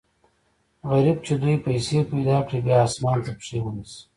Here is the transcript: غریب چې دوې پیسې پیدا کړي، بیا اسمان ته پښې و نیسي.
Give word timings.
غریب 0.91 1.17
چې 1.25 1.33
دوې 1.41 1.55
پیسې 1.65 1.97
پیدا 2.11 2.37
کړي، 2.47 2.59
بیا 2.65 2.79
اسمان 2.87 3.17
ته 3.25 3.31
پښې 3.37 3.57
و 3.61 3.69
نیسي. 3.75 3.99